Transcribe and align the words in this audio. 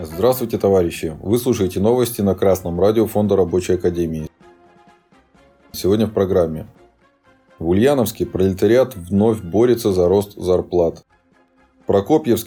Здравствуйте, 0.00 0.58
товарищи! 0.58 1.16
Вы 1.20 1.38
слушаете 1.38 1.80
новости 1.80 2.20
на 2.22 2.34
Красном 2.34 2.80
радио 2.80 3.06
Фонда 3.06 3.36
Рабочей 3.36 3.74
Академии. 3.74 4.28
Сегодня 5.70 6.06
в 6.06 6.12
программе. 6.12 6.66
В 7.58 7.68
Ульяновске 7.68 8.26
пролетариат 8.26 8.96
вновь 8.96 9.42
борется 9.42 9.92
за 9.92 10.08
рост 10.08 10.34
зарплат. 10.36 11.04
В 11.82 11.86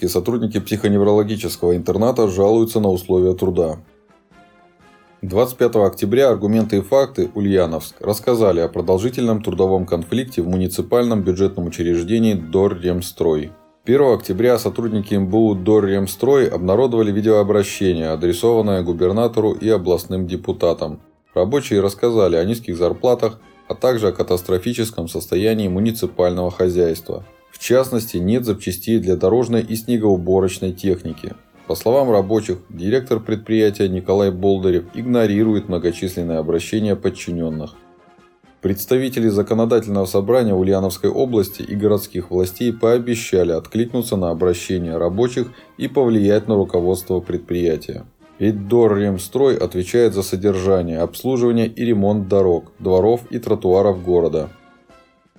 сотрудники 0.09 0.59
психоневрологического 0.59 1.75
интерната 1.75 2.27
жалуются 2.27 2.79
на 2.79 2.89
условия 2.89 3.33
труда. 3.33 3.79
25 5.27 5.75
октября 5.75 6.29
аргументы 6.29 6.77
и 6.77 6.81
факты 6.81 7.29
Ульяновск 7.35 7.99
рассказали 7.99 8.61
о 8.61 8.69
продолжительном 8.69 9.43
трудовом 9.43 9.85
конфликте 9.85 10.41
в 10.41 10.47
муниципальном 10.47 11.21
бюджетном 11.21 11.67
учреждении 11.67 12.33
Дорремстрой. 12.33 13.51
1 13.83 14.13
октября 14.13 14.57
сотрудники 14.57 15.15
МБУ 15.15 15.55
Дорремстрой 15.55 16.47
обнародовали 16.47 17.11
видеообращение, 17.11 18.11
адресованное 18.11 18.83
губернатору 18.83 19.51
и 19.51 19.67
областным 19.67 20.27
депутатам. 20.27 21.01
Рабочие 21.33 21.81
рассказали 21.81 22.37
о 22.37 22.45
низких 22.45 22.77
зарплатах, 22.77 23.41
а 23.67 23.75
также 23.75 24.07
о 24.07 24.13
катастрофическом 24.13 25.09
состоянии 25.09 25.67
муниципального 25.67 26.51
хозяйства. 26.51 27.25
В 27.51 27.59
частности, 27.59 28.15
нет 28.15 28.45
запчастей 28.45 28.99
для 28.99 29.17
дорожной 29.17 29.61
и 29.61 29.75
снегоуборочной 29.75 30.71
техники. 30.71 31.33
По 31.67 31.75
словам 31.75 32.09
рабочих, 32.09 32.59
директор 32.69 33.19
предприятия 33.19 33.89
Николай 33.89 34.31
Болдырев 34.31 34.85
игнорирует 34.93 35.67
многочисленные 35.67 36.37
обращения 36.37 36.95
подчиненных. 36.95 37.75
Представители 38.61 39.27
законодательного 39.27 40.05
собрания 40.05 40.53
Ульяновской 40.53 41.09
области 41.09 41.61
и 41.61 41.75
городских 41.75 42.31
властей 42.31 42.71
пообещали 42.71 43.51
откликнуться 43.51 44.15
на 44.15 44.29
обращения 44.29 44.97
рабочих 44.97 45.51
и 45.77 45.89
повлиять 45.89 46.47
на 46.47 46.55
руководство 46.55 47.19
предприятия. 47.19 48.05
Ведь 48.39 48.67
Дорремстрой 48.69 49.57
отвечает 49.57 50.13
за 50.13 50.23
содержание, 50.23 50.99
обслуживание 50.99 51.67
и 51.67 51.83
ремонт 51.83 52.29
дорог, 52.29 52.71
дворов 52.79 53.21
и 53.29 53.39
тротуаров 53.39 54.03
города. 54.03 54.49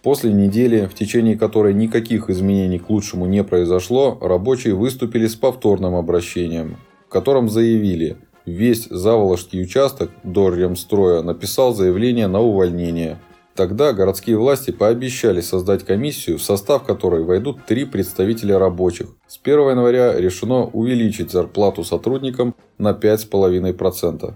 После 0.08 0.32
недели, 0.32 0.86
в 0.86 0.94
течение 0.94 1.36
которой 1.36 1.74
никаких 1.74 2.30
изменений 2.30 2.78
к 2.78 2.88
лучшему 2.88 3.26
не 3.26 3.44
произошло, 3.44 4.16
рабочие 4.22 4.72
выступили 4.72 5.26
с 5.26 5.34
повторным 5.34 5.94
обращением, 5.94 6.78
в 7.06 7.10
котором 7.10 7.50
заявили– 7.50 8.16
весь 8.46 8.86
Заволожский 8.86 9.60
участок 9.60 10.10
Дорремстроя 10.24 11.20
написал 11.20 11.74
заявление 11.74 12.26
на 12.26 12.40
увольнение. 12.40 13.18
Тогда 13.54 13.92
городские 13.92 14.38
власти 14.38 14.70
пообещали 14.70 15.42
создать 15.42 15.84
комиссию, 15.84 16.38
в 16.38 16.42
состав 16.42 16.84
которой 16.84 17.22
войдут 17.22 17.66
три 17.66 17.84
представителя 17.84 18.58
рабочих. 18.58 19.08
С 19.26 19.38
1 19.42 19.58
января 19.58 20.18
решено 20.18 20.64
увеличить 20.64 21.32
зарплату 21.32 21.84
сотрудникам 21.84 22.54
на 22.78 22.92
5,5%. 22.92 24.32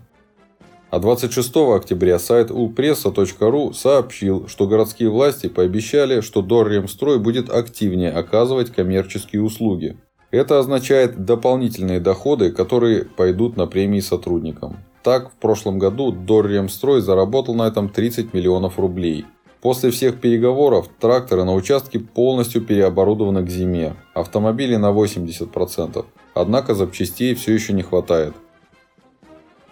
А 0.92 0.98
26 0.98 1.56
октября 1.74 2.18
сайт 2.18 2.50
ulpressa.ru 2.50 3.72
сообщил, 3.72 4.46
что 4.46 4.66
городские 4.66 5.08
власти 5.08 5.48
пообещали, 5.48 6.20
что 6.20 6.42
Дорремстрой 6.42 7.18
будет 7.18 7.48
активнее 7.48 8.10
оказывать 8.10 8.70
коммерческие 8.70 9.40
услуги. 9.40 9.96
Это 10.30 10.58
означает 10.58 11.24
дополнительные 11.24 11.98
доходы, 11.98 12.52
которые 12.52 13.06
пойдут 13.06 13.56
на 13.56 13.66
премии 13.66 14.00
сотрудникам. 14.00 14.80
Так, 15.02 15.30
в 15.30 15.36
прошлом 15.36 15.78
году 15.78 16.12
Дорремстрой 16.12 17.00
заработал 17.00 17.54
на 17.54 17.66
этом 17.66 17.88
30 17.88 18.34
миллионов 18.34 18.78
рублей. 18.78 19.24
После 19.62 19.90
всех 19.90 20.20
переговоров 20.20 20.90
тракторы 21.00 21.44
на 21.44 21.54
участке 21.54 22.00
полностью 22.00 22.60
переоборудованы 22.60 23.42
к 23.46 23.48
зиме, 23.48 23.96
автомобили 24.12 24.76
на 24.76 24.90
80%. 24.92 26.04
Однако 26.34 26.74
запчастей 26.74 27.34
все 27.34 27.54
еще 27.54 27.72
не 27.72 27.82
хватает. 27.82 28.34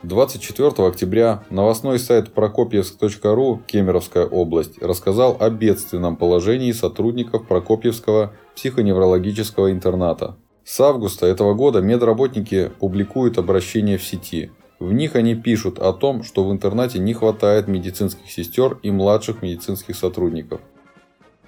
24 0.02 0.88
октября 0.88 1.44
новостной 1.50 1.98
сайт 1.98 2.32
прокопьевск.ру 2.32 3.60
Кемеровская 3.66 4.24
область 4.24 4.80
рассказал 4.80 5.36
о 5.38 5.50
бедственном 5.50 6.16
положении 6.16 6.72
сотрудников 6.72 7.46
Прокопьевского 7.46 8.32
психоневрологического 8.56 9.70
интерната. 9.70 10.36
С 10.64 10.80
августа 10.80 11.26
этого 11.26 11.52
года 11.52 11.82
медработники 11.82 12.70
публикуют 12.80 13.36
обращения 13.36 13.98
в 13.98 14.02
сети. 14.02 14.50
В 14.78 14.90
них 14.94 15.16
они 15.16 15.34
пишут 15.34 15.78
о 15.78 15.92
том, 15.92 16.22
что 16.22 16.48
в 16.48 16.50
интернате 16.50 16.98
не 16.98 17.12
хватает 17.12 17.68
медицинских 17.68 18.30
сестер 18.30 18.78
и 18.82 18.90
младших 18.90 19.42
медицинских 19.42 19.96
сотрудников. 19.96 20.62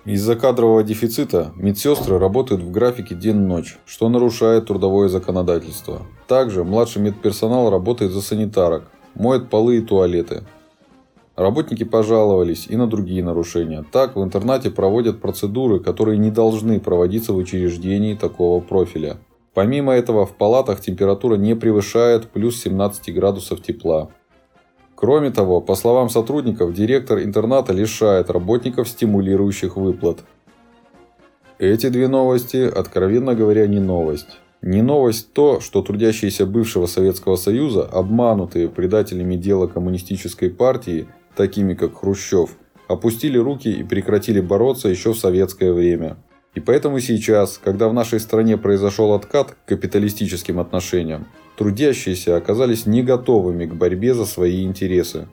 Из-за 0.04 0.34
кадрового 0.34 0.82
дефицита 0.82 1.52
медсестры 1.56 2.18
работают 2.18 2.62
в 2.62 2.70
графике 2.70 3.14
день-ночь, 3.14 3.78
что 3.86 4.08
нарушает 4.08 4.66
трудовое 4.66 5.08
законодательство. 5.08 6.02
Также 6.26 6.64
младший 6.64 7.02
медперсонал 7.02 7.70
работает 7.70 8.10
за 8.12 8.20
санитарок, 8.20 8.90
моет 9.14 9.48
полы 9.48 9.78
и 9.78 9.80
туалеты, 9.80 10.42
Работники 11.36 11.84
пожаловались 11.84 12.66
и 12.68 12.76
на 12.76 12.86
другие 12.86 13.24
нарушения. 13.24 13.84
Так, 13.90 14.16
в 14.16 14.22
интернате 14.22 14.70
проводят 14.70 15.20
процедуры, 15.20 15.80
которые 15.80 16.18
не 16.18 16.30
должны 16.30 16.78
проводиться 16.78 17.32
в 17.32 17.38
учреждении 17.38 18.14
такого 18.14 18.60
профиля. 18.60 19.16
Помимо 19.54 19.92
этого, 19.92 20.26
в 20.26 20.36
палатах 20.36 20.80
температура 20.80 21.36
не 21.36 21.56
превышает 21.56 22.28
плюс 22.28 22.60
17 22.60 23.14
градусов 23.14 23.62
тепла. 23.62 24.10
Кроме 25.02 25.32
того, 25.32 25.60
по 25.60 25.74
словам 25.74 26.10
сотрудников, 26.10 26.72
директор 26.74 27.18
интерната 27.18 27.72
лишает 27.72 28.30
работников 28.30 28.88
стимулирующих 28.88 29.76
выплат. 29.76 30.20
Эти 31.58 31.88
две 31.88 32.06
новости, 32.06 32.58
откровенно 32.58 33.34
говоря, 33.34 33.66
не 33.66 33.80
новость. 33.80 34.38
Не 34.62 34.80
новость 34.80 35.32
то, 35.32 35.58
что 35.58 35.82
трудящиеся 35.82 36.46
бывшего 36.46 36.86
Советского 36.86 37.34
Союза, 37.34 37.82
обманутые 37.82 38.68
предателями 38.68 39.34
дела 39.34 39.66
коммунистической 39.66 40.50
партии, 40.50 41.08
такими 41.34 41.74
как 41.74 41.98
Хрущев, 41.98 42.56
опустили 42.86 43.38
руки 43.38 43.72
и 43.72 43.82
прекратили 43.82 44.40
бороться 44.40 44.88
еще 44.88 45.14
в 45.14 45.18
советское 45.18 45.72
время. 45.72 46.16
И 46.54 46.60
поэтому 46.60 47.00
сейчас, 47.00 47.58
когда 47.62 47.88
в 47.88 47.94
нашей 47.94 48.20
стране 48.20 48.58
произошел 48.58 49.14
откат 49.14 49.52
к 49.52 49.68
капиталистическим 49.68 50.60
отношениям, 50.60 51.26
трудящиеся 51.56 52.36
оказались 52.36 52.84
не 52.84 53.02
готовыми 53.02 53.64
к 53.64 53.74
борьбе 53.74 54.12
за 54.12 54.26
свои 54.26 54.64
интересы. 54.64 55.28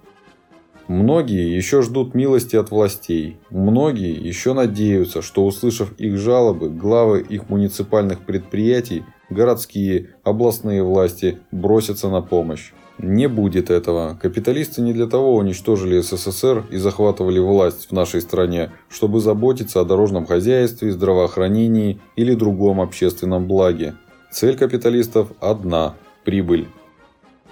Многие 0.87 1.55
еще 1.55 1.83
ждут 1.83 2.15
милости 2.15 2.55
от 2.55 2.71
властей. 2.71 3.37
Многие 3.51 4.11
еще 4.11 4.53
надеются, 4.53 5.21
что 5.21 5.45
услышав 5.45 5.93
их 5.99 6.17
жалобы, 6.17 6.69
главы 6.69 7.21
их 7.21 7.47
муниципальных 7.47 8.21
предприятий, 8.21 9.03
городские, 9.29 10.15
областные 10.23 10.81
власти 10.81 11.37
бросятся 11.51 12.09
на 12.09 12.21
помощь. 12.21 12.71
Не 13.01 13.29
будет 13.29 13.69
этого. 13.69 14.19
Капиталисты 14.21 14.81
не 14.81 14.91
для 14.91 15.07
того 15.07 15.37
уничтожили 15.37 16.01
СССР 16.01 16.65
и 16.69 16.75
захватывали 16.75 17.39
власть 17.39 17.87
в 17.89 17.93
нашей 17.93 18.19
стране, 18.19 18.71
чтобы 18.89 19.21
заботиться 19.21 19.79
о 19.79 19.85
дорожном 19.85 20.25
хозяйстве, 20.25 20.91
здравоохранении 20.91 22.01
или 22.17 22.35
другом 22.35 22.81
общественном 22.81 23.47
благе. 23.47 23.95
Цель 24.31 24.57
капиталистов 24.57 25.29
одна– 25.39 25.95
прибыль. 26.25 26.67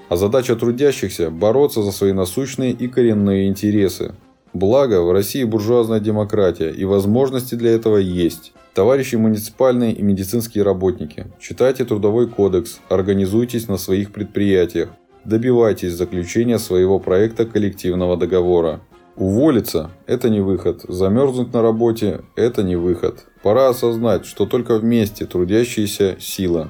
А 0.09 0.17
задача 0.17 0.57
трудящихся– 0.57 1.29
бороться 1.31 1.81
за 1.81 1.93
свои 1.93 2.11
насущные 2.11 2.71
и 2.71 2.89
коренные 2.89 3.47
интересы. 3.47 4.15
Благо, 4.51 5.01
в 5.01 5.13
России 5.13 5.45
буржуазная 5.45 6.01
демократия, 6.01 6.71
и 6.71 6.83
возможности 6.83 7.55
для 7.55 7.71
этого 7.71 7.97
есть. 7.97 8.51
Товарищи 8.73 9.15
муниципальные 9.15 9.93
и 9.93 10.01
медицинские 10.01 10.65
работники, 10.65 11.27
читайте 11.39 11.85
Трудовой 11.85 12.27
кодекс, 12.27 12.79
организуйтесь 12.89 13.67
на 13.67 13.77
своих 13.77 14.11
предприятиях, 14.11 14.89
добивайтесь 15.27 15.93
заключения 15.93 16.57
своего 16.57 16.99
проекта 16.99 17.45
коллективного 17.45 18.15
договора. 18.15 18.79
Уволиться– 19.17 19.91
это 20.07 20.29
не 20.29 20.39
выход, 20.39 20.85
замерзнуть 20.87 21.53
на 21.53 21.61
работе– 21.61 22.21
это 22.35 22.63
не 22.63 22.75
выход. 22.75 23.25
Пора 23.43 23.67
осознать, 23.69 24.25
что 24.25 24.45
только 24.45 24.77
вместе 24.77 25.25
трудящиеся– 25.25 26.15
сила. 26.19 26.69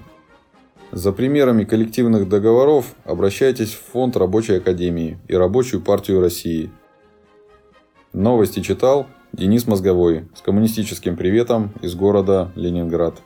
За 0.92 1.12
примерами 1.12 1.66
коллективных 1.66 2.30
договоров 2.30 2.96
обращайтесь 3.04 3.74
в 3.74 3.92
Фонд 3.92 4.18
Рабочей 4.18 4.56
Академии 4.56 5.20
и 5.28 5.36
Рабочую 5.36 5.82
партию 5.82 6.22
России. 6.22 6.72
Новости 8.14 8.62
читал 8.62 9.06
Денис 9.34 9.68
Мозговой 9.68 10.30
с 10.34 10.42
коммунистическим 10.42 11.16
приветом 11.16 11.74
из 11.82 11.94
города 11.94 12.52
Ленинград. 12.56 13.22